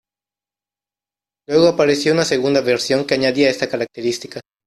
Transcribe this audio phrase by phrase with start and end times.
[1.47, 4.41] Luego apareció una segunda versión que añadía esta característica.